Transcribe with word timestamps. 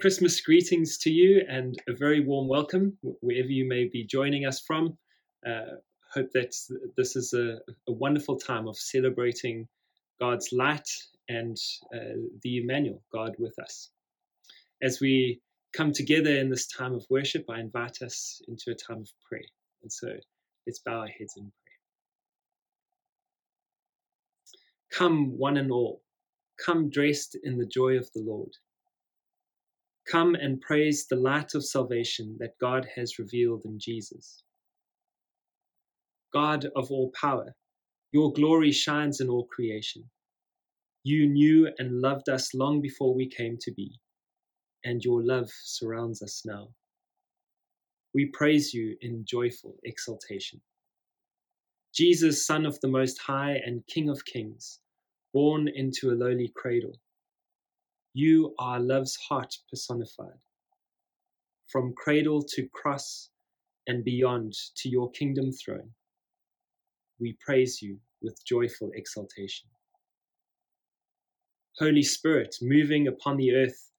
Christmas 0.00 0.40
greetings 0.40 0.96
to 0.96 1.10
you 1.10 1.42
and 1.46 1.76
a 1.86 1.92
very 1.92 2.20
warm 2.20 2.48
welcome 2.48 2.96
wherever 3.20 3.48
you 3.48 3.68
may 3.68 3.84
be 3.84 4.02
joining 4.02 4.46
us 4.46 4.58
from. 4.58 4.96
Uh, 5.46 5.76
hope 6.14 6.30
that 6.32 6.54
this 6.96 7.16
is 7.16 7.34
a, 7.34 7.58
a, 7.86 7.92
wonderful 7.92 8.38
time 8.38 8.66
of 8.66 8.78
celebrating 8.78 9.68
God's 10.18 10.52
light 10.52 10.88
and 11.28 11.58
uh, 11.94 12.16
the 12.42 12.62
Emmanuel, 12.62 13.02
God 13.12 13.34
with 13.38 13.58
us. 13.58 13.90
As 14.82 15.00
we 15.02 15.42
come 15.74 15.92
together 15.92 16.34
in 16.34 16.48
this 16.48 16.66
time 16.66 16.94
of 16.94 17.04
worship, 17.10 17.44
I 17.50 17.60
invite 17.60 18.00
us 18.00 18.40
into 18.48 18.70
a 18.70 18.74
time 18.74 19.02
of 19.02 19.10
prayer. 19.28 19.42
And 19.82 19.92
so 19.92 20.08
let's 20.66 20.78
bow 20.78 21.00
our 21.00 21.08
heads 21.08 21.34
in 21.36 21.42
prayer. 21.42 21.78
Come, 24.92 25.36
one 25.36 25.58
and 25.58 25.70
all, 25.70 26.00
come 26.64 26.88
dressed 26.88 27.36
in 27.42 27.58
the 27.58 27.66
joy 27.66 27.98
of 27.98 28.10
the 28.14 28.22
Lord. 28.22 28.56
Come 30.10 30.34
and 30.34 30.60
praise 30.60 31.06
the 31.06 31.14
light 31.14 31.54
of 31.54 31.64
salvation 31.64 32.36
that 32.40 32.58
God 32.60 32.84
has 32.96 33.20
revealed 33.20 33.62
in 33.64 33.78
Jesus. 33.78 34.42
God 36.32 36.66
of 36.74 36.90
all 36.90 37.12
power, 37.20 37.54
your 38.10 38.32
glory 38.32 38.72
shines 38.72 39.20
in 39.20 39.28
all 39.28 39.46
creation. 39.46 40.02
You 41.04 41.28
knew 41.28 41.70
and 41.78 42.00
loved 42.00 42.28
us 42.28 42.54
long 42.54 42.80
before 42.80 43.14
we 43.14 43.28
came 43.28 43.56
to 43.60 43.72
be, 43.72 44.00
and 44.84 45.04
your 45.04 45.24
love 45.24 45.48
surrounds 45.62 46.22
us 46.22 46.42
now. 46.44 46.70
We 48.12 48.26
praise 48.32 48.74
you 48.74 48.96
in 49.02 49.24
joyful 49.24 49.76
exultation. 49.84 50.60
Jesus, 51.94 52.44
Son 52.44 52.66
of 52.66 52.80
the 52.80 52.88
Most 52.88 53.20
High 53.20 53.60
and 53.64 53.86
King 53.86 54.10
of 54.10 54.24
Kings, 54.24 54.80
born 55.32 55.68
into 55.68 56.10
a 56.10 56.18
lowly 56.18 56.52
cradle 56.56 56.98
you 58.12 58.54
are 58.58 58.80
love's 58.80 59.16
heart 59.16 59.54
personified. 59.70 60.38
From 61.68 61.94
cradle 61.96 62.42
to 62.54 62.68
cross 62.72 63.30
and 63.86 64.04
beyond 64.04 64.54
to 64.76 64.88
your 64.88 65.10
kingdom 65.12 65.52
throne, 65.52 65.90
we 67.20 67.36
praise 67.44 67.80
you 67.80 67.98
with 68.22 68.44
joyful 68.44 68.90
exultation. 68.94 69.68
Holy 71.78 72.02
Spirit, 72.02 72.56
moving 72.60 73.08
upon 73.08 73.36
the 73.36 73.54
earth, 73.54 73.90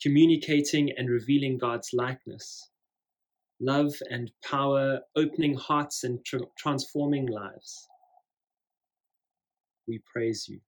communicating 0.00 0.90
and 0.96 1.10
revealing 1.10 1.58
God's 1.58 1.90
likeness, 1.92 2.70
love 3.60 3.92
and 4.10 4.30
power, 4.44 5.00
opening 5.16 5.54
hearts 5.54 6.04
and 6.04 6.24
tra- 6.24 6.40
transforming 6.56 7.26
lives. 7.26 7.88
We 9.88 10.00
praise 10.12 10.46
you. 10.48 10.60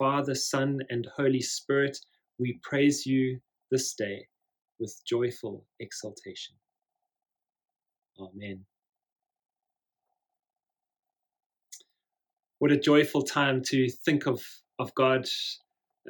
Father, 0.00 0.34
Son, 0.34 0.78
and 0.88 1.06
Holy 1.14 1.42
Spirit, 1.42 1.98
we 2.38 2.58
praise 2.62 3.04
you 3.04 3.38
this 3.70 3.92
day 3.92 4.26
with 4.78 4.98
joyful 5.06 5.66
exultation. 5.78 6.54
Amen. 8.18 8.64
What 12.60 12.72
a 12.72 12.78
joyful 12.78 13.20
time 13.20 13.60
to 13.66 13.90
think 13.90 14.26
of, 14.26 14.42
of 14.78 14.94
God 14.94 15.26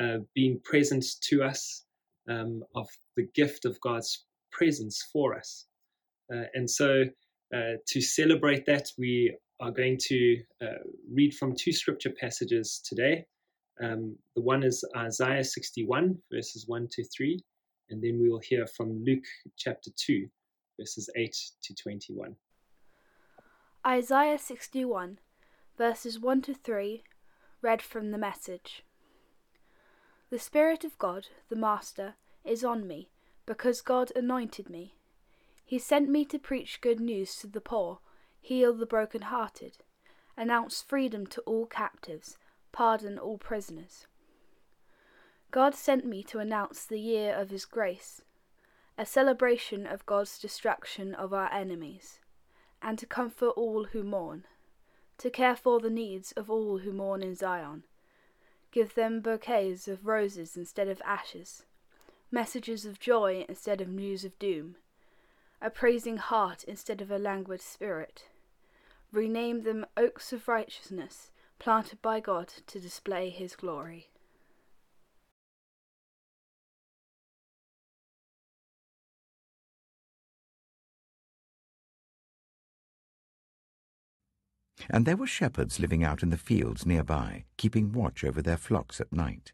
uh, 0.00 0.18
being 0.36 0.60
present 0.62 1.04
to 1.22 1.42
us, 1.42 1.84
um, 2.28 2.62
of 2.76 2.86
the 3.16 3.26
gift 3.34 3.64
of 3.64 3.80
God's 3.80 4.24
presence 4.52 5.04
for 5.12 5.36
us. 5.36 5.66
Uh, 6.32 6.44
and 6.54 6.70
so, 6.70 7.06
uh, 7.52 7.72
to 7.88 8.00
celebrate 8.00 8.66
that, 8.66 8.86
we 8.96 9.36
are 9.58 9.72
going 9.72 9.98
to 10.02 10.36
uh, 10.62 10.78
read 11.12 11.34
from 11.34 11.56
two 11.56 11.72
scripture 11.72 12.12
passages 12.20 12.80
today. 12.84 13.24
Um, 13.82 14.16
the 14.34 14.42
one 14.42 14.62
is 14.62 14.84
Isaiah 14.96 15.44
61, 15.44 16.18
verses 16.32 16.66
1 16.66 16.88
to 16.92 17.04
3, 17.04 17.42
and 17.90 18.02
then 18.02 18.18
we 18.20 18.28
will 18.28 18.40
hear 18.40 18.66
from 18.66 19.02
Luke 19.04 19.24
chapter 19.56 19.90
2, 19.96 20.28
verses 20.78 21.08
8 21.16 21.34
to 21.62 21.74
21. 21.74 22.36
Isaiah 23.86 24.38
61, 24.38 25.18
verses 25.78 26.20
1 26.20 26.42
to 26.42 26.54
3, 26.54 27.02
read 27.62 27.80
from 27.80 28.10
the 28.10 28.18
message. 28.18 28.84
The 30.30 30.38
Spirit 30.38 30.84
of 30.84 30.98
God, 30.98 31.28
the 31.48 31.56
Master, 31.56 32.14
is 32.44 32.62
on 32.62 32.86
me, 32.86 33.08
because 33.46 33.80
God 33.80 34.12
anointed 34.14 34.68
me. 34.68 34.94
He 35.64 35.78
sent 35.78 36.08
me 36.08 36.24
to 36.26 36.38
preach 36.38 36.80
good 36.80 37.00
news 37.00 37.36
to 37.36 37.46
the 37.46 37.60
poor, 37.60 38.00
heal 38.40 38.74
the 38.74 38.86
broken-hearted, 38.86 39.78
announce 40.36 40.82
freedom 40.82 41.26
to 41.28 41.40
all 41.42 41.66
captives 41.66 42.36
pardon 42.72 43.18
all 43.18 43.38
prisoners. 43.38 44.06
God 45.50 45.74
sent 45.74 46.04
me 46.04 46.22
to 46.24 46.38
announce 46.38 46.84
the 46.84 47.00
year 47.00 47.34
of 47.34 47.50
His 47.50 47.64
grace, 47.64 48.22
a 48.96 49.04
celebration 49.04 49.86
of 49.86 50.06
God's 50.06 50.38
destruction 50.38 51.14
of 51.14 51.32
our 51.34 51.52
enemies, 51.52 52.20
and 52.80 52.98
to 52.98 53.06
comfort 53.06 53.50
all 53.50 53.84
who 53.84 54.02
mourn, 54.02 54.44
to 55.18 55.30
care 55.30 55.56
for 55.56 55.80
the 55.80 55.90
needs 55.90 56.32
of 56.32 56.50
all 56.50 56.78
who 56.78 56.92
mourn 56.92 57.22
in 57.22 57.34
Zion, 57.34 57.84
give 58.70 58.94
them 58.94 59.20
bouquets 59.20 59.88
of 59.88 60.06
roses 60.06 60.56
instead 60.56 60.86
of 60.86 61.02
ashes, 61.04 61.64
messages 62.30 62.86
of 62.86 63.00
joy 63.00 63.44
instead 63.48 63.80
of 63.80 63.88
news 63.88 64.24
of 64.24 64.38
doom, 64.38 64.76
a 65.60 65.68
praising 65.68 66.16
heart 66.16 66.62
instead 66.64 67.00
of 67.00 67.10
a 67.10 67.18
languid 67.18 67.60
spirit. 67.60 68.28
Rename 69.12 69.62
them 69.62 69.84
oaks 69.96 70.32
of 70.32 70.46
righteousness 70.46 71.32
planted 71.60 72.00
by 72.00 72.18
God 72.18 72.48
to 72.66 72.80
display 72.80 73.28
his 73.28 73.54
glory. 73.54 74.08
And 84.88 85.04
there 85.04 85.16
were 85.16 85.26
shepherds 85.26 85.78
living 85.78 86.02
out 86.02 86.22
in 86.22 86.30
the 86.30 86.38
fields 86.38 86.86
nearby, 86.86 87.44
keeping 87.58 87.92
watch 87.92 88.24
over 88.24 88.40
their 88.40 88.56
flocks 88.56 89.00
at 89.00 89.12
night. 89.12 89.52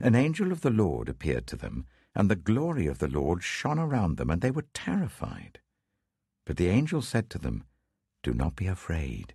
An 0.00 0.16
angel 0.16 0.50
of 0.50 0.60
the 0.60 0.70
Lord 0.70 1.08
appeared 1.08 1.46
to 1.46 1.56
them, 1.56 1.86
and 2.14 2.28
the 2.28 2.36
glory 2.36 2.88
of 2.88 2.98
the 2.98 3.08
Lord 3.08 3.44
shone 3.44 3.78
around 3.78 4.16
them, 4.16 4.30
and 4.30 4.42
they 4.42 4.50
were 4.50 4.66
terrified. 4.74 5.60
But 6.44 6.56
the 6.56 6.68
angel 6.68 7.02
said 7.02 7.30
to 7.30 7.38
them, 7.38 7.64
Do 8.24 8.34
not 8.34 8.56
be 8.56 8.66
afraid. 8.66 9.34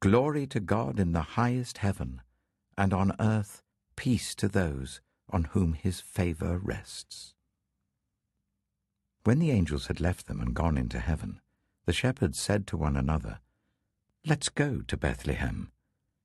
Glory 0.00 0.46
to 0.46 0.60
God 0.60 0.98
in 0.98 1.12
the 1.12 1.20
highest 1.20 1.78
heaven, 1.78 2.22
and 2.78 2.94
on 2.94 3.14
earth 3.20 3.62
peace 3.96 4.34
to 4.36 4.48
those 4.48 5.02
on 5.28 5.44
whom 5.44 5.74
his 5.74 6.00
favour 6.00 6.56
rests. 6.56 7.34
When 9.24 9.38
the 9.38 9.50
angels 9.50 9.88
had 9.88 10.00
left 10.00 10.26
them 10.26 10.40
and 10.40 10.54
gone 10.54 10.78
into 10.78 11.00
heaven, 11.00 11.42
the 11.84 11.92
shepherds 11.92 12.40
said 12.40 12.66
to 12.68 12.78
one 12.78 12.96
another, 12.96 13.40
Let's 14.24 14.48
go 14.48 14.80
to 14.80 14.96
Bethlehem 14.96 15.70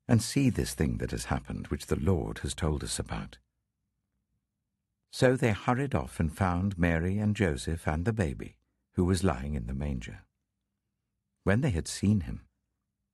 and 0.07 0.21
see 0.21 0.49
this 0.49 0.73
thing 0.73 0.99
that 0.99 1.11
has 1.11 1.25
happened, 1.25 1.67
which 1.67 1.87
the 1.87 1.99
Lord 1.99 2.39
has 2.39 2.53
told 2.53 2.81
us 2.81 2.97
about. 2.97 3.39
So 5.11 5.35
they 5.35 5.51
hurried 5.51 5.93
off 5.93 6.17
and 6.17 6.31
found 6.31 6.77
Mary 6.77 7.17
and 7.17 7.35
Joseph 7.35 7.85
and 7.89 8.05
the 8.05 8.13
baby, 8.13 8.55
who 8.93 9.03
was 9.03 9.23
lying 9.23 9.53
in 9.53 9.67
the 9.67 9.73
manger. 9.73 10.21
When 11.43 11.59
they 11.59 11.71
had 11.71 11.89
seen 11.89 12.21
him, 12.21 12.44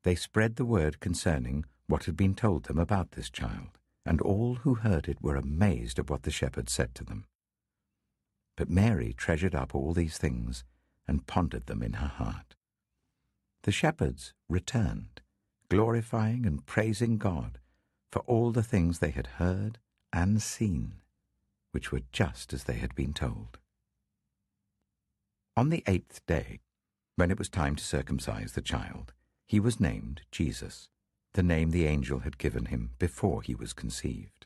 they 0.03 0.15
spread 0.15 0.55
the 0.55 0.65
word 0.65 0.99
concerning 0.99 1.65
what 1.87 2.05
had 2.05 2.17
been 2.17 2.35
told 2.35 2.63
them 2.63 2.77
about 2.77 3.11
this 3.11 3.29
child, 3.29 3.77
and 4.05 4.21
all 4.21 4.55
who 4.55 4.75
heard 4.75 5.07
it 5.07 5.21
were 5.21 5.35
amazed 5.35 5.99
at 5.99 6.09
what 6.09 6.23
the 6.23 6.31
shepherds 6.31 6.71
said 6.71 6.95
to 6.95 7.03
them. 7.03 7.25
But 8.55 8.69
Mary 8.69 9.13
treasured 9.13 9.55
up 9.55 9.75
all 9.75 9.93
these 9.93 10.17
things 10.17 10.63
and 11.07 11.27
pondered 11.27 11.67
them 11.67 11.83
in 11.83 11.93
her 11.93 12.07
heart. 12.07 12.55
The 13.63 13.71
shepherds 13.71 14.33
returned, 14.49 15.21
glorifying 15.69 16.45
and 16.45 16.65
praising 16.65 17.17
God 17.17 17.59
for 18.11 18.19
all 18.21 18.51
the 18.51 18.63
things 18.63 18.99
they 18.99 19.11
had 19.11 19.27
heard 19.27 19.79
and 20.11 20.41
seen, 20.41 21.01
which 21.71 21.91
were 21.91 22.01
just 22.11 22.53
as 22.53 22.65
they 22.65 22.75
had 22.75 22.95
been 22.95 23.13
told. 23.13 23.57
On 25.55 25.69
the 25.69 25.83
eighth 25.85 26.25
day, 26.25 26.59
when 27.15 27.29
it 27.29 27.37
was 27.37 27.49
time 27.49 27.75
to 27.75 27.83
circumcise 27.83 28.53
the 28.53 28.61
child, 28.61 29.13
he 29.51 29.59
was 29.59 29.81
named 29.81 30.21
Jesus, 30.31 30.87
the 31.33 31.43
name 31.43 31.71
the 31.71 31.85
angel 31.85 32.19
had 32.19 32.37
given 32.37 32.67
him 32.67 32.91
before 32.99 33.41
he 33.41 33.53
was 33.53 33.73
conceived. 33.73 34.45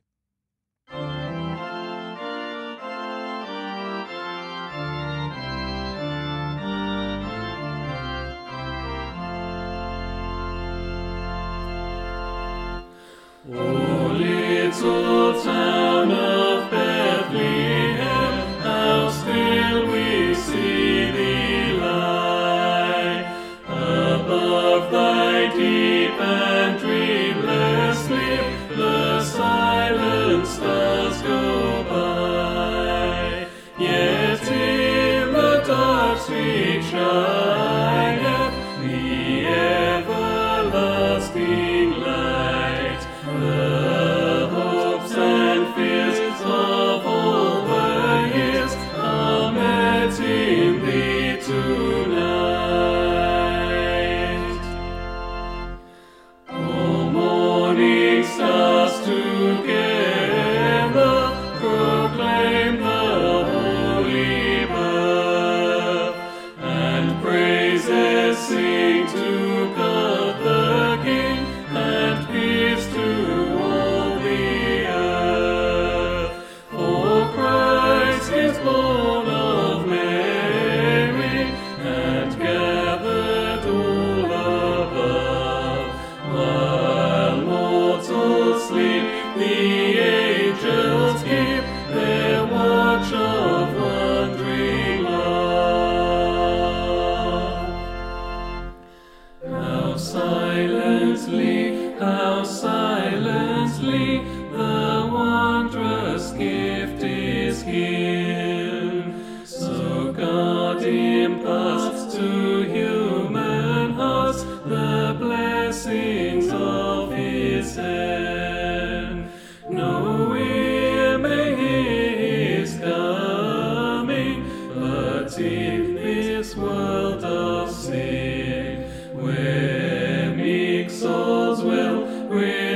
Oh. 13.48 13.85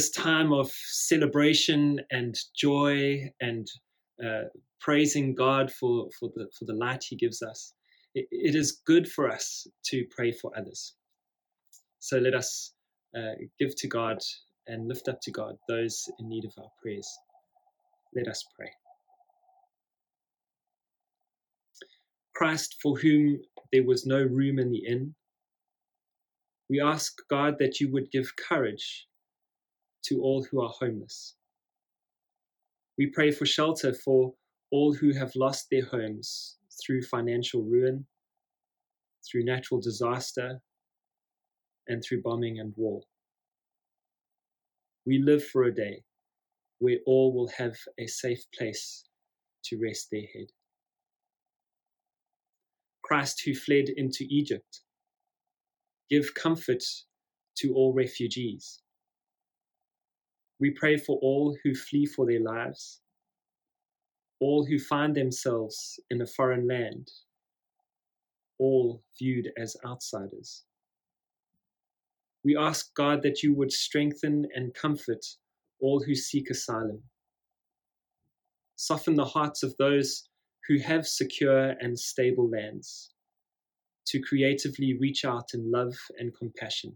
this 0.00 0.08
time 0.12 0.50
of 0.50 0.70
celebration 0.70 2.00
and 2.10 2.34
joy 2.56 3.22
and 3.42 3.66
uh, 4.24 4.44
praising 4.80 5.34
God 5.34 5.70
for, 5.70 6.08
for, 6.18 6.30
the, 6.34 6.48
for 6.58 6.64
the 6.64 6.72
light 6.72 7.04
He 7.06 7.16
gives 7.16 7.42
us, 7.42 7.74
it, 8.14 8.26
it 8.30 8.54
is 8.54 8.80
good 8.86 9.06
for 9.06 9.30
us 9.30 9.66
to 9.88 10.06
pray 10.10 10.32
for 10.32 10.52
others. 10.56 10.94
So, 11.98 12.16
let 12.16 12.32
us 12.32 12.72
uh, 13.14 13.34
give 13.58 13.76
to 13.76 13.88
God 13.88 14.20
and 14.68 14.88
lift 14.88 15.06
up 15.08 15.20
to 15.20 15.30
God 15.32 15.56
those 15.68 16.08
in 16.18 16.30
need 16.30 16.46
of 16.46 16.54
our 16.56 16.70
prayers. 16.82 17.08
Let 18.16 18.26
us 18.26 18.42
pray. 18.58 18.70
Christ, 22.34 22.76
for 22.82 22.96
whom 22.96 23.38
there 23.70 23.84
was 23.84 24.06
no 24.06 24.22
room 24.22 24.58
in 24.58 24.70
the 24.70 24.82
inn, 24.86 25.14
we 26.70 26.80
ask 26.80 27.18
God 27.28 27.56
that 27.58 27.80
you 27.80 27.92
would 27.92 28.10
give 28.10 28.34
courage 28.36 29.06
to 30.04 30.20
all 30.22 30.44
who 30.44 30.60
are 30.62 30.70
homeless. 30.70 31.36
We 32.98 33.06
pray 33.06 33.30
for 33.30 33.46
shelter 33.46 33.92
for 33.92 34.34
all 34.70 34.92
who 34.92 35.12
have 35.12 35.34
lost 35.34 35.68
their 35.70 35.84
homes 35.84 36.58
through 36.84 37.02
financial 37.02 37.62
ruin, 37.62 38.06
through 39.28 39.44
natural 39.44 39.80
disaster, 39.80 40.60
and 41.88 42.02
through 42.02 42.22
bombing 42.22 42.60
and 42.60 42.72
war. 42.76 43.00
We 45.06 45.18
live 45.18 45.44
for 45.44 45.64
a 45.64 45.74
day 45.74 46.04
where 46.78 46.98
all 47.06 47.34
will 47.34 47.48
have 47.56 47.76
a 47.98 48.06
safe 48.06 48.44
place 48.56 49.04
to 49.64 49.78
rest 49.78 50.08
their 50.10 50.26
head. 50.34 50.46
Christ, 53.02 53.42
who 53.44 53.54
fled 53.54 53.88
into 53.96 54.24
Egypt, 54.30 54.80
give 56.08 56.34
comfort 56.34 56.82
to 57.56 57.74
all 57.74 57.92
refugees. 57.92 58.82
We 60.60 60.70
pray 60.70 60.98
for 60.98 61.18
all 61.22 61.56
who 61.64 61.74
flee 61.74 62.04
for 62.04 62.26
their 62.26 62.40
lives, 62.40 63.00
all 64.40 64.64
who 64.66 64.78
find 64.78 65.14
themselves 65.14 65.98
in 66.10 66.20
a 66.20 66.26
foreign 66.26 66.68
land, 66.68 67.10
all 68.58 69.02
viewed 69.18 69.50
as 69.56 69.74
outsiders. 69.86 70.64
We 72.44 72.56
ask 72.56 72.94
God 72.94 73.22
that 73.22 73.42
you 73.42 73.54
would 73.54 73.72
strengthen 73.72 74.46
and 74.54 74.74
comfort 74.74 75.24
all 75.80 76.02
who 76.02 76.14
seek 76.14 76.50
asylum. 76.50 77.02
Soften 78.76 79.14
the 79.14 79.24
hearts 79.24 79.62
of 79.62 79.74
those 79.78 80.28
who 80.68 80.78
have 80.78 81.06
secure 81.06 81.74
and 81.80 81.98
stable 81.98 82.48
lands 82.48 83.14
to 84.06 84.20
creatively 84.20 84.96
reach 84.98 85.24
out 85.24 85.54
in 85.54 85.70
love 85.70 85.94
and 86.18 86.36
compassion 86.36 86.94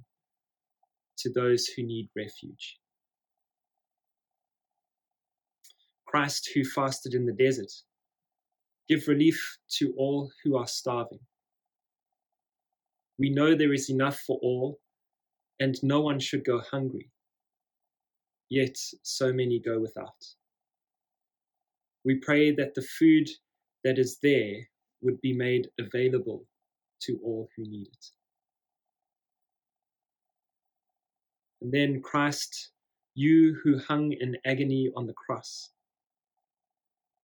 to 1.19 1.31
those 1.31 1.67
who 1.67 1.83
need 1.83 2.09
refuge. 2.17 2.79
Christ 6.15 6.51
who 6.55 6.63
fasted 6.63 7.13
in 7.15 7.27
the 7.27 7.33
desert. 7.33 7.73
Give 8.89 9.09
relief 9.09 9.59
to 9.79 9.93
all 9.97 10.31
who 10.45 10.57
are 10.57 10.69
starving. 10.69 11.19
We 13.19 13.31
know 13.31 13.57
there 13.57 13.73
is 13.73 13.91
enough 13.91 14.21
for 14.21 14.39
all, 14.41 14.79
and 15.59 15.75
no 15.83 16.03
one 16.03 16.21
should 16.21 16.45
go 16.45 16.61
hungry. 16.61 17.11
Yet 18.49 18.77
so 19.03 19.33
many 19.33 19.59
go 19.59 19.81
without. 19.81 20.25
We 22.05 22.21
pray 22.21 22.55
that 22.55 22.77
the 22.77 22.87
food 22.97 23.29
that 23.83 23.99
is 23.99 24.19
there 24.23 24.69
would 25.03 25.21
be 25.21 25.33
made 25.33 25.69
available 25.81 26.47
to 27.03 27.19
all 27.25 27.49
who 27.57 27.65
need 27.65 27.89
it. 27.89 28.07
And 31.61 31.73
then, 31.73 32.01
Christ, 32.03 32.71
you 33.17 33.59
who 33.65 33.81
hung 33.81 34.13
in 34.13 34.37
agony 34.45 34.93
on 34.95 35.09
the 35.09 35.15
cross, 35.15 35.71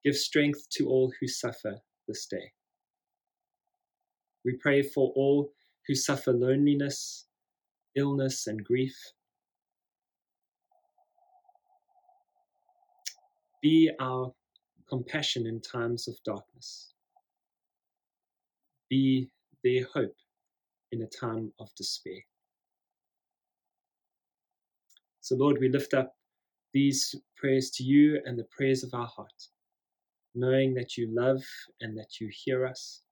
Give 0.04 0.16
strength 0.16 0.68
to 0.70 0.88
all 0.88 1.12
who 1.20 1.28
suffer 1.28 1.78
this 2.08 2.26
day. 2.26 2.52
We 4.44 4.54
pray 4.54 4.82
for 4.82 5.12
all 5.14 5.52
who 5.86 5.94
suffer 5.94 6.32
loneliness, 6.32 7.26
illness, 7.94 8.46
and 8.46 8.64
grief. 8.64 8.96
Be 13.62 13.90
our 14.00 14.32
compassion 14.88 15.46
in 15.46 15.60
times 15.60 16.08
of 16.08 16.16
darkness. 16.24 16.94
Be 18.88 19.30
their 19.62 19.84
hope 19.92 20.16
in 20.92 21.02
a 21.02 21.06
time 21.06 21.52
of 21.60 21.74
despair. 21.74 22.20
So, 25.20 25.36
Lord, 25.36 25.58
we 25.60 25.68
lift 25.68 25.94
up 25.94 26.16
these 26.72 27.14
prayers 27.36 27.70
to 27.72 27.84
you 27.84 28.20
and 28.24 28.38
the 28.38 28.46
prayers 28.50 28.82
of 28.82 28.94
our 28.94 29.06
heart, 29.06 29.48
knowing 30.34 30.74
that 30.74 30.96
you 30.96 31.08
love 31.12 31.42
and 31.80 31.96
that 31.98 32.20
you 32.20 32.30
hear 32.32 32.66
us 32.66 33.02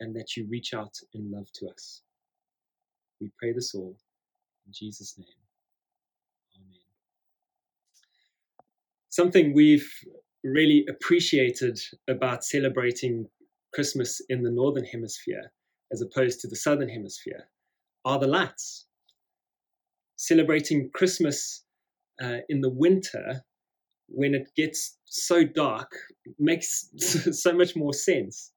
and 0.00 0.14
that 0.14 0.36
you 0.36 0.46
reach 0.48 0.74
out 0.74 0.94
in 1.14 1.30
love 1.30 1.48
to 1.54 1.68
us. 1.68 2.02
We 3.20 3.30
pray 3.38 3.52
this 3.52 3.74
all 3.74 3.96
in 4.66 4.72
Jesus' 4.72 5.16
name. 5.18 5.26
Amen. 6.56 6.80
Something 9.08 9.54
we've 9.54 9.90
really 10.44 10.86
appreciated 10.88 11.78
about 12.08 12.44
celebrating 12.44 13.26
Christmas 13.74 14.20
in 14.28 14.42
the 14.42 14.50
Northern 14.50 14.84
Hemisphere 14.84 15.52
as 15.92 16.02
opposed 16.02 16.40
to 16.40 16.48
the 16.48 16.56
Southern 16.56 16.88
Hemisphere 16.88 17.48
are 18.04 18.18
the 18.18 18.26
lights. 18.26 18.86
Celebrating 20.16 20.90
Christmas 20.94 21.64
uh, 22.22 22.38
in 22.48 22.60
the 22.60 22.70
winter 22.70 23.42
when 24.08 24.34
it 24.34 24.48
gets 24.56 24.96
so 25.04 25.44
dark 25.44 25.92
makes 26.38 26.88
so 26.98 27.52
much 27.52 27.76
more 27.76 27.92
sense. 27.92 28.52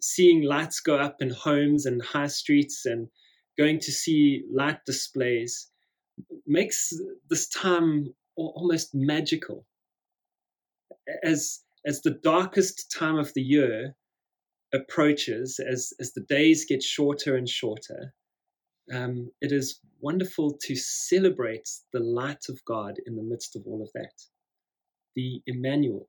Seeing 0.00 0.42
lights 0.42 0.80
go 0.80 0.96
up 0.96 1.16
in 1.20 1.30
homes 1.30 1.86
and 1.86 2.02
high 2.02 2.26
streets 2.26 2.84
and 2.84 3.08
going 3.58 3.80
to 3.80 3.92
see 3.92 4.44
light 4.52 4.78
displays 4.84 5.70
makes 6.46 6.92
this 7.30 7.48
time 7.48 8.14
almost 8.36 8.94
magical. 8.94 9.66
As 11.22 11.60
as 11.86 12.02
the 12.02 12.18
darkest 12.22 12.90
time 12.90 13.16
of 13.16 13.32
the 13.34 13.42
year 13.42 13.94
approaches, 14.74 15.60
as 15.60 15.92
as 16.00 16.12
the 16.12 16.22
days 16.22 16.66
get 16.66 16.82
shorter 16.82 17.36
and 17.36 17.48
shorter, 17.48 18.12
um, 18.92 19.30
it 19.40 19.52
is 19.52 19.80
wonderful 20.00 20.58
to 20.62 20.76
celebrate 20.76 21.68
the 21.92 22.00
light 22.00 22.44
of 22.48 22.64
God 22.64 22.96
in 23.06 23.16
the 23.16 23.22
midst 23.22 23.56
of 23.56 23.62
all 23.66 23.82
of 23.82 23.90
that. 23.94 24.12
The 25.16 25.42
Emmanuel, 25.46 26.08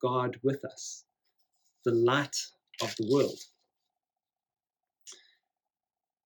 God 0.00 0.38
with 0.42 0.64
us, 0.64 1.04
the 1.84 1.92
light 1.92 2.36
of 2.80 2.94
the 2.96 3.08
world. 3.12 3.38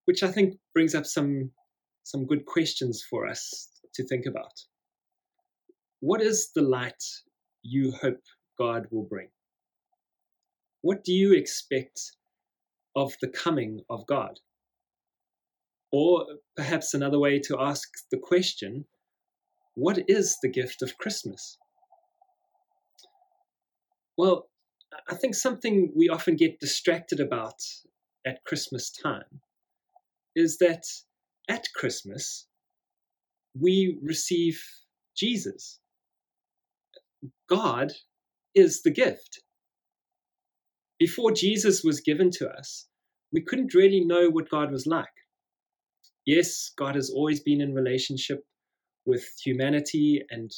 Which 0.05 0.23
I 0.23 0.31
think 0.31 0.55
brings 0.75 0.95
up 0.95 1.07
some, 1.07 1.51
some 2.05 2.27
good 2.27 2.45
questions 2.45 3.03
for 3.09 3.27
us 3.27 3.71
to 3.95 4.07
think 4.07 4.27
about. 4.27 4.53
What 6.01 6.21
is 6.21 6.51
the 6.55 6.63
light 6.63 7.03
you 7.63 7.93
hope 7.93 8.21
God 8.59 8.87
will 8.91 9.05
bring? 9.05 9.29
What 10.83 11.03
do 11.03 11.13
you 11.13 11.33
expect 11.33 11.99
of 12.95 13.15
the 13.23 13.29
coming 13.29 13.81
of 13.89 14.07
God? 14.07 14.39
Or 15.91 16.27
perhaps 16.57 16.93
another 16.93 17.19
way 17.19 17.39
to 17.41 17.59
ask 17.59 17.89
the 18.11 18.19
question 18.19 18.85
what 19.75 19.99
is 20.09 20.37
the 20.43 20.51
gift 20.51 20.83
of 20.83 20.99
Christmas? 20.99 21.57
Well, 24.17 24.49
I 25.09 25.15
think 25.15 25.35
something 25.35 25.93
we 25.95 26.09
often 26.09 26.37
get 26.37 26.61
distracted 26.61 27.21
about 27.21 27.61
at 28.27 28.45
Christmas 28.45 28.91
time 28.91 29.41
is 30.37 30.59
that 30.59 30.85
at 31.49 31.67
Christmas 31.75 32.47
we 33.59 33.99
receive 34.03 34.63
Jesus. 35.17 35.81
God 37.49 37.93
is 38.55 38.83
the 38.83 38.91
gift. 38.91 39.41
Before 40.99 41.33
Jesus 41.33 41.83
was 41.83 42.01
given 42.01 42.31
to 42.33 42.49
us, 42.49 42.87
we 43.33 43.43
couldn't 43.43 43.75
really 43.75 44.05
know 44.05 44.31
what 44.31 44.49
God 44.49 44.71
was 44.71 44.87
like 44.87 45.09
yes, 46.27 46.73
God 46.77 46.95
has 46.95 47.11
always 47.11 47.41
been 47.41 47.61
in 47.61 47.75
relationship 47.75 48.45
with 49.07 49.25
humanity 49.45 50.23
and 50.31 50.51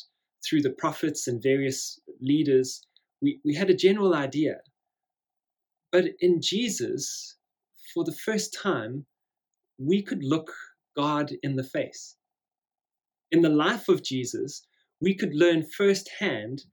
through 0.44 0.62
the 0.62 0.70
prophets 0.70 1.26
and 1.26 1.42
various 1.42 1.98
leaders, 2.20 2.86
we, 3.20 3.40
we 3.44 3.54
had 3.54 3.70
a 3.70 3.74
general 3.74 4.14
idea. 4.14 4.56
But 5.92 6.06
in 6.20 6.40
Jesus, 6.42 7.36
for 7.94 8.04
the 8.04 8.12
first 8.12 8.56
time, 8.62 9.06
we 9.78 10.02
could 10.02 10.22
look 10.22 10.52
God 10.96 11.32
in 11.42 11.56
the 11.56 11.64
face. 11.64 12.16
In 13.30 13.42
the 13.42 13.48
life 13.48 13.88
of 13.88 14.02
Jesus, 14.02 14.66
we 15.00 15.14
could 15.14 15.34
learn 15.34 15.66
firsthand 15.76 16.64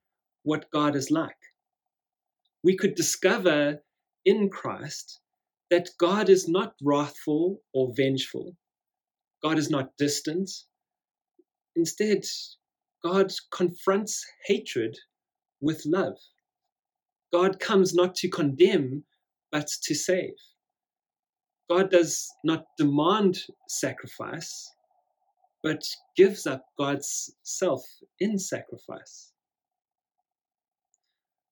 what 0.44 0.72
God 0.72 0.96
is 0.96 1.12
like. 1.12 1.36
We 2.64 2.78
could 2.78 2.96
discover 2.96 3.80
in 4.26 4.50
Christ 4.50 5.20
that 5.70 5.90
God 5.98 6.30
is 6.30 6.48
not 6.48 6.76
wrathful 6.82 7.62
or 7.74 7.94
vengeful, 7.96 8.56
God 9.42 9.58
is 9.58 9.70
not 9.70 9.98
distant. 9.98 10.50
Instead, 11.76 12.24
God 13.04 13.34
confronts 13.52 14.24
hatred 14.46 14.98
with 15.60 15.82
love. 15.86 16.18
God 17.34 17.60
comes 17.60 17.96
not 17.96 18.14
to 18.18 18.30
condemn, 18.30 19.04
but 19.52 19.68
to 19.84 19.96
save. 19.96 20.36
God 21.68 21.90
does 21.90 22.30
not 22.44 22.66
demand 22.78 23.40
sacrifice, 23.68 24.70
but 25.64 25.82
gives 26.16 26.46
up 26.46 26.64
God's 26.78 27.34
self 27.42 27.82
in 28.20 28.38
sacrifice. 28.38 29.32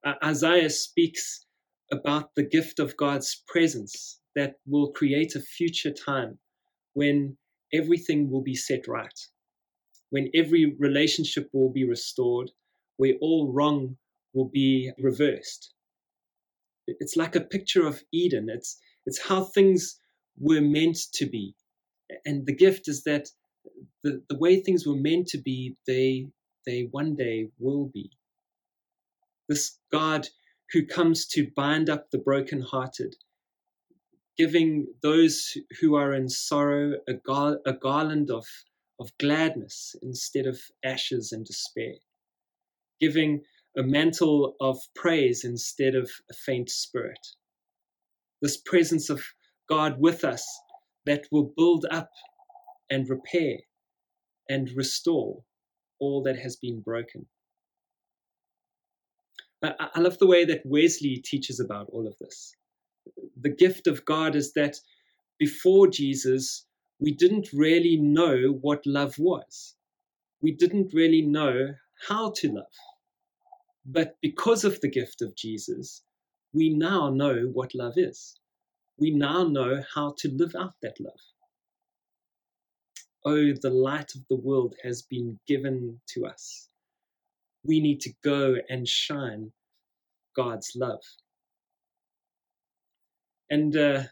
Uh, 0.06 0.14
Isaiah 0.24 0.70
speaks 0.70 1.46
about 1.92 2.36
the 2.36 2.44
gift 2.44 2.80
of 2.80 2.96
God's 2.98 3.42
presence 3.48 4.20
that 4.36 4.56
will 4.68 4.92
create 4.92 5.36
a 5.36 5.42
future 5.42 5.92
time 5.92 6.38
when 6.94 7.38
everything 7.74 8.30
will 8.30 8.44
be 8.44 8.56
set 8.56 8.88
right, 8.88 9.20
when 10.12 10.30
every 10.36 10.76
relationship 10.78 11.50
will 11.54 11.72
be 11.72 11.88
restored, 11.88 12.52
where 12.98 13.16
all 13.22 13.52
wrong 13.52 13.98
will 14.34 14.50
be 14.50 14.92
reversed. 14.98 15.74
It's 16.88 17.16
like 17.16 17.36
a 17.36 17.42
picture 17.42 17.86
of 17.86 18.04
Eden. 18.12 18.48
It's, 18.50 18.80
it's 19.06 19.22
how 19.28 19.44
things 19.44 20.00
were 20.38 20.62
meant 20.62 20.98
to 21.14 21.26
be. 21.26 21.56
And 22.26 22.46
the 22.46 22.56
gift 22.56 22.88
is 22.88 23.04
that 23.04 23.30
the, 24.04 24.22
the 24.30 24.38
way 24.38 24.60
things 24.60 24.86
were 24.86 24.96
meant 24.96 25.28
to 25.28 25.38
be, 25.38 25.76
they, 25.88 26.28
they 26.66 26.88
one 26.92 27.16
day 27.16 27.50
will 27.60 27.90
be. 27.94 28.12
This 29.48 29.78
God 29.92 30.28
who 30.72 30.86
comes 30.86 31.26
to 31.28 31.52
bind 31.56 31.90
up 31.90 32.10
the 32.12 32.18
brokenhearted 32.18 33.16
giving 34.38 34.88
those 35.04 35.56
who 35.80 35.96
are 35.96 36.14
in 36.14 36.30
sorrow 36.30 36.94
a, 37.08 37.14
gar- 37.14 37.60
a 37.66 37.74
garland 37.74 38.32
of, 38.32 38.46
of 39.00 39.16
gladness 39.20 39.96
instead 40.02 40.48
of 40.48 40.60
ashes 40.84 41.32
and 41.32 41.46
despair, 41.46 41.94
giving 43.00 43.42
a 43.78 43.84
mantle 43.84 44.56
of 44.60 44.78
praise 44.96 45.44
instead 45.44 45.96
of 45.96 46.12
a 46.30 46.34
faint 46.34 46.70
spirit. 46.70 47.20
This 48.42 48.58
presence 48.58 49.10
of 49.10 49.24
God 49.70 50.00
with 50.00 50.24
us 50.24 50.46
that 51.06 51.26
will 51.32 51.54
build 51.56 51.86
up 51.92 52.10
and 52.90 53.10
repair 53.10 53.58
and 54.50 54.70
restore 54.76 55.44
all 56.00 56.24
that 56.24 56.38
has 56.38 56.56
been 56.56 56.82
broken. 56.82 57.26
But 59.62 59.78
I, 59.80 60.00
love 60.00 60.18
the 60.18 60.28
way 60.28 60.44
that 60.46 60.66
Wesley 60.66 61.18
teaches 61.18 61.60
about 61.60 61.88
all 61.92 62.08
of 62.08 62.18
this 62.20 62.56
the 63.40 63.50
gift 63.50 63.88
of 63.88 64.06
God 64.06 64.36
is 64.36 64.54
that 64.54 64.78
before 65.40 65.88
Jesus, 65.88 66.66
we 67.00 67.12
didn't 67.14 67.50
really 67.54 67.98
know 67.98 68.58
what 68.62 68.86
love 68.86 69.18
was. 69.18 69.76
We 70.42 70.52
didn't 70.52 70.94
really 70.94 71.22
know 71.22 71.74
how 72.08 72.32
to 72.38 72.52
love. 72.52 72.78
But 73.86 74.18
because 74.22 74.64
of 74.64 74.80
the 74.82 74.90
gift 74.90 75.22
of 75.22 75.36
Jesus, 75.36 76.04
we 76.54 76.70
now 76.70 77.10
know 77.10 77.50
what 77.54 77.74
love 77.74 77.94
is. 77.98 78.36
We 78.98 79.12
now 79.12 79.44
know 79.44 79.84
how 79.96 80.16
to 80.20 80.30
live 80.30 80.56
out 80.56 80.76
that 80.82 81.00
love. 81.00 81.20
Oh, 83.26 83.54
the 83.54 83.70
light 83.70 84.14
of 84.16 84.22
the 84.30 84.36
world 84.36 84.76
has 84.84 85.02
been 85.02 85.40
given 85.48 86.00
to 86.10 86.26
us. 86.26 86.70
We 87.64 87.80
need 87.80 88.02
to 88.02 88.14
go 88.24 88.56
and 88.70 88.88
shine 88.88 89.52
God's 90.36 90.72
love. 90.76 91.02
And 93.50 93.76
uh, 93.76 94.04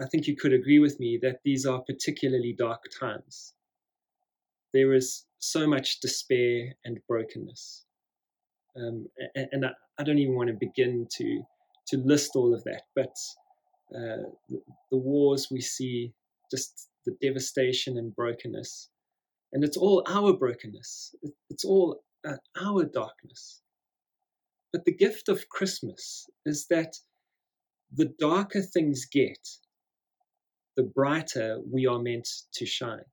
I 0.00 0.06
think 0.06 0.26
you 0.26 0.36
could 0.36 0.52
agree 0.52 0.78
with 0.78 0.98
me 1.00 1.18
that 1.22 1.40
these 1.44 1.66
are 1.66 1.82
particularly 1.82 2.54
dark 2.56 2.84
times. 2.98 3.54
There 4.72 4.92
is 4.94 5.26
so 5.38 5.66
much 5.66 6.00
despair 6.00 6.74
and 6.84 7.00
brokenness. 7.08 7.84
Um, 8.78 9.06
and, 9.34 9.48
and 9.52 9.66
I, 9.66 9.70
I, 9.98 10.04
don't 10.04 10.18
even 10.18 10.36
want 10.36 10.48
to 10.48 10.54
begin 10.54 11.06
to 11.16 11.42
to 11.88 11.96
list 11.96 12.32
all 12.36 12.54
of 12.54 12.62
that, 12.64 12.82
but 12.94 13.14
uh, 13.94 14.28
the, 14.48 14.60
the 14.90 14.98
wars 14.98 15.48
we 15.50 15.60
see, 15.60 16.12
just 16.50 16.88
the 17.06 17.16
devastation 17.20 17.96
and 17.96 18.14
brokenness, 18.14 18.90
and 19.52 19.64
it's 19.64 19.76
all 19.76 20.04
our 20.06 20.32
brokenness. 20.32 21.14
It's 21.50 21.64
all 21.64 22.02
uh, 22.26 22.36
our 22.60 22.84
darkness. 22.84 23.62
But 24.72 24.84
the 24.84 24.94
gift 24.94 25.28
of 25.28 25.48
Christmas 25.48 26.26
is 26.44 26.66
that 26.68 26.94
the 27.92 28.12
darker 28.18 28.60
things 28.60 29.06
get, 29.10 29.48
the 30.76 30.82
brighter 30.82 31.58
we 31.72 31.86
are 31.86 31.98
meant 31.98 32.28
to 32.54 32.66
shine. 32.66 33.06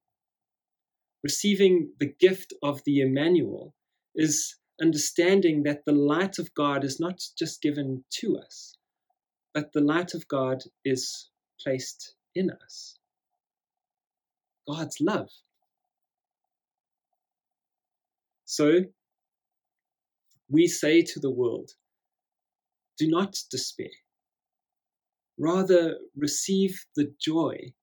Receiving 1.23 1.91
the 1.99 2.13
gift 2.19 2.53
of 2.61 2.81
the 2.85 3.01
Emmanuel 3.01 3.73
is 4.15 4.55
understanding 4.81 5.63
that 5.63 5.83
the 5.85 5.93
light 5.93 6.37
of 6.39 6.53
God 6.53 6.83
is 6.83 6.99
not 6.99 7.21
just 7.37 7.61
given 7.61 8.03
to 8.21 8.37
us, 8.37 8.77
but 9.53 9.71
the 9.73 9.81
light 9.81 10.13
of 10.13 10.27
God 10.27 10.63
is 10.83 11.29
placed 11.61 12.15
in 12.35 12.49
us. 12.49 12.97
God's 14.67 14.97
love. 14.99 15.29
So 18.45 18.81
we 20.49 20.67
say 20.67 21.01
to 21.01 21.19
the 21.19 21.31
world, 21.31 21.71
do 22.97 23.07
not 23.07 23.37
despair. 23.49 23.89
Rather, 25.37 25.97
receive 26.15 26.85
the 26.95 27.13
joy 27.19 27.73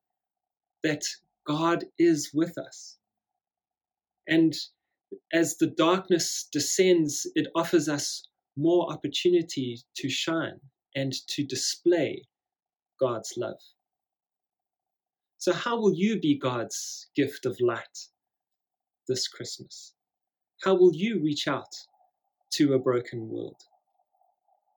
that 0.83 1.03
God 1.47 1.85
is 1.99 2.31
with 2.33 2.57
us. 2.57 2.97
And 4.27 4.55
as 5.33 5.57
the 5.57 5.67
darkness 5.67 6.49
descends, 6.51 7.27
it 7.35 7.49
offers 7.55 7.89
us 7.89 8.27
more 8.57 8.91
opportunity 8.91 9.79
to 9.97 10.09
shine 10.09 10.61
and 10.95 11.13
to 11.29 11.45
display 11.45 12.25
God's 13.01 13.35
love. 13.37 13.61
So, 15.39 15.53
how 15.53 15.81
will 15.81 15.95
you 15.95 16.21
be 16.21 16.39
God's 16.39 17.09
gift 17.17 17.47
of 17.47 17.61
light 17.61 18.09
this 19.09 19.27
Christmas? 19.27 19.95
How 20.63 20.75
will 20.75 20.95
you 20.95 21.21
reach 21.21 21.49
out 21.49 21.75
to 22.53 22.75
a 22.75 22.79
broken 22.79 23.29
world? 23.29 23.61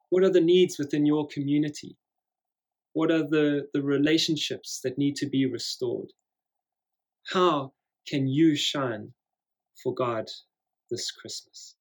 What 0.09 0.23
are 0.23 0.31
the 0.31 0.41
needs 0.41 0.79
within 0.79 1.05
your 1.05 1.27
community? 1.27 1.97
What 2.93 3.11
are 3.11 3.23
the, 3.23 3.67
the 3.73 3.83
relationships 3.83 4.79
that 4.83 4.97
need 4.97 5.15
to 5.17 5.29
be 5.29 5.45
restored? 5.45 6.13
How 7.31 7.73
can 8.07 8.27
you 8.27 8.55
shine 8.55 9.13
for 9.81 9.93
God 9.93 10.29
this 10.89 11.11
Christmas? 11.11 11.75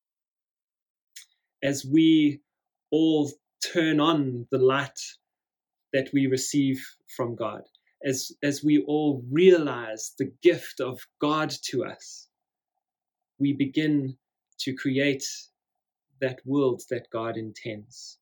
As 1.63 1.85
we 1.85 2.41
all 2.91 3.31
turn 3.73 4.01
on 4.01 4.47
the 4.51 4.59
light 4.59 4.99
that 5.93 6.11
we 6.13 6.27
receive 6.27 6.85
from 7.17 7.35
God, 7.35 7.63
as, 8.05 8.33
as 8.43 8.63
we 8.63 8.85
all 8.87 9.25
realize 9.31 10.13
the 10.19 10.31
gift 10.43 10.81
of 10.81 11.01
God 11.21 11.51
to 11.71 11.85
us, 11.85 12.29
we 13.39 13.53
begin 13.53 14.17
to 14.61 14.75
create 14.75 15.25
that 16.21 16.41
world 16.45 16.83
that 16.91 17.09
God 17.11 17.37
intends 17.37 18.19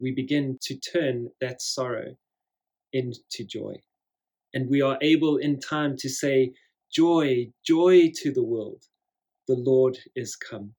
we 0.00 0.12
begin 0.12 0.58
to 0.62 0.76
turn 0.76 1.28
that 1.40 1.60
sorrow 1.60 2.16
into 2.92 3.44
joy. 3.44 3.74
And 4.54 4.68
we 4.68 4.80
are 4.80 4.98
able 5.02 5.36
in 5.36 5.60
time 5.60 5.96
to 5.98 6.08
say, 6.08 6.52
Joy, 6.90 7.52
joy 7.64 8.10
to 8.16 8.32
the 8.32 8.42
world. 8.42 8.82
The 9.46 9.56
Lord 9.56 9.98
is 10.16 10.36
come. 10.36 10.74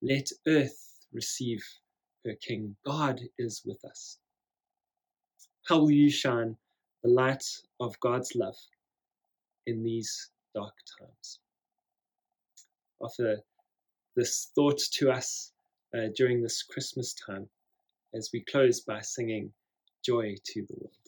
Let 0.00 0.28
earth 0.46 1.06
receive 1.12 1.64
her 2.24 2.34
King. 2.40 2.76
God 2.86 3.20
is 3.38 3.62
with 3.64 3.84
us. 3.84 4.18
How 5.68 5.80
will 5.80 5.90
you 5.90 6.10
shine 6.10 6.56
the 7.02 7.10
light 7.10 7.44
of 7.80 7.98
God's 8.00 8.34
love 8.34 8.56
in 9.66 9.82
these 9.82 10.30
dark 10.54 10.74
times? 10.98 11.40
Offer 13.00 13.38
this 14.16 14.50
thought 14.54 14.78
to 14.94 15.10
us 15.10 15.52
uh, 15.94 16.08
during 16.16 16.42
this 16.42 16.62
Christmas 16.62 17.14
time 17.14 17.48
as 18.14 18.30
we 18.32 18.44
close 18.44 18.80
by 18.80 19.00
singing 19.00 19.52
Joy 20.04 20.36
to 20.44 20.66
the 20.68 20.74
World. 20.80 21.01